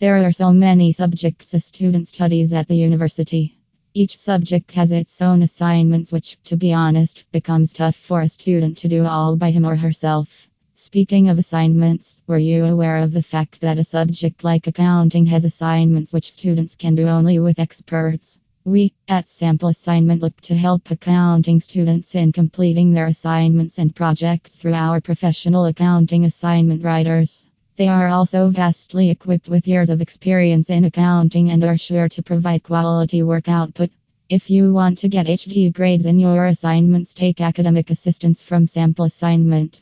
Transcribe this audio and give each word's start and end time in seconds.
There 0.00 0.26
are 0.26 0.32
so 0.32 0.50
many 0.50 0.92
subjects 0.92 1.52
a 1.52 1.60
student 1.60 2.08
studies 2.08 2.54
at 2.54 2.68
the 2.68 2.74
university. 2.74 3.58
Each 3.92 4.16
subject 4.16 4.72
has 4.72 4.92
its 4.92 5.20
own 5.20 5.42
assignments, 5.42 6.10
which, 6.10 6.38
to 6.44 6.56
be 6.56 6.72
honest, 6.72 7.26
becomes 7.32 7.74
tough 7.74 7.96
for 7.96 8.22
a 8.22 8.28
student 8.30 8.78
to 8.78 8.88
do 8.88 9.04
all 9.04 9.36
by 9.36 9.50
him 9.50 9.66
or 9.66 9.76
herself. 9.76 10.48
Speaking 10.72 11.28
of 11.28 11.38
assignments, 11.38 12.22
were 12.26 12.38
you 12.38 12.64
aware 12.64 12.96
of 12.96 13.12
the 13.12 13.22
fact 13.22 13.60
that 13.60 13.76
a 13.76 13.84
subject 13.84 14.42
like 14.42 14.66
accounting 14.66 15.26
has 15.26 15.44
assignments 15.44 16.14
which 16.14 16.32
students 16.32 16.76
can 16.76 16.94
do 16.94 17.06
only 17.06 17.38
with 17.38 17.58
experts? 17.58 18.38
We, 18.64 18.94
at 19.06 19.28
Sample 19.28 19.68
Assignment, 19.68 20.22
look 20.22 20.40
to 20.42 20.54
help 20.54 20.90
accounting 20.90 21.60
students 21.60 22.14
in 22.14 22.32
completing 22.32 22.92
their 22.92 23.08
assignments 23.08 23.76
and 23.76 23.94
projects 23.94 24.56
through 24.56 24.72
our 24.72 25.02
professional 25.02 25.66
accounting 25.66 26.24
assignment 26.24 26.82
writers. 26.84 27.46
They 27.80 27.88
are 27.88 28.08
also 28.08 28.50
vastly 28.50 29.08
equipped 29.08 29.48
with 29.48 29.66
years 29.66 29.88
of 29.88 30.02
experience 30.02 30.68
in 30.68 30.84
accounting 30.84 31.48
and 31.50 31.64
are 31.64 31.78
sure 31.78 32.10
to 32.10 32.22
provide 32.22 32.62
quality 32.62 33.22
work 33.22 33.48
output. 33.48 33.88
If 34.28 34.50
you 34.50 34.74
want 34.74 34.98
to 34.98 35.08
get 35.08 35.24
HD 35.24 35.72
grades 35.72 36.04
in 36.04 36.18
your 36.18 36.44
assignments, 36.44 37.14
take 37.14 37.40
academic 37.40 37.88
assistance 37.88 38.42
from 38.42 38.66
Sample 38.66 39.06
Assignment. 39.06 39.80